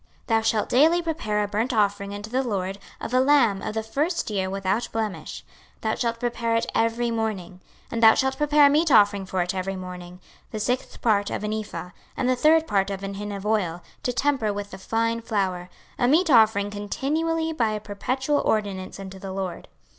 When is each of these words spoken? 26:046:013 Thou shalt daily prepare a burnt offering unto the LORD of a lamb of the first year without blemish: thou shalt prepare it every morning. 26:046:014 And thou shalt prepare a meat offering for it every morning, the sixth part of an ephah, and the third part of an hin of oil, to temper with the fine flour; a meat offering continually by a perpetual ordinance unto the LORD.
26:046:013 0.25 0.25
Thou 0.27 0.41
shalt 0.41 0.69
daily 0.69 1.01
prepare 1.03 1.43
a 1.43 1.47
burnt 1.47 1.71
offering 1.71 2.11
unto 2.11 2.27
the 2.27 2.41
LORD 2.41 2.79
of 2.99 3.13
a 3.13 3.19
lamb 3.19 3.61
of 3.61 3.75
the 3.75 3.83
first 3.83 4.31
year 4.31 4.49
without 4.49 4.91
blemish: 4.91 5.45
thou 5.81 5.93
shalt 5.93 6.19
prepare 6.19 6.55
it 6.55 6.65
every 6.73 7.11
morning. 7.11 7.59
26:046:014 7.91 7.91
And 7.91 8.01
thou 8.01 8.13
shalt 8.15 8.37
prepare 8.39 8.65
a 8.65 8.69
meat 8.71 8.89
offering 8.89 9.25
for 9.27 9.43
it 9.43 9.53
every 9.53 9.75
morning, 9.75 10.19
the 10.49 10.59
sixth 10.59 11.01
part 11.03 11.29
of 11.29 11.43
an 11.43 11.53
ephah, 11.53 11.91
and 12.17 12.27
the 12.27 12.35
third 12.35 12.65
part 12.65 12.89
of 12.89 13.03
an 13.03 13.13
hin 13.13 13.31
of 13.31 13.45
oil, 13.45 13.83
to 14.01 14.11
temper 14.11 14.51
with 14.51 14.71
the 14.71 14.79
fine 14.79 15.21
flour; 15.21 15.69
a 15.99 16.07
meat 16.07 16.31
offering 16.31 16.71
continually 16.71 17.53
by 17.53 17.69
a 17.73 17.79
perpetual 17.79 18.39
ordinance 18.43 18.99
unto 18.99 19.19
the 19.19 19.31
LORD. 19.31 19.67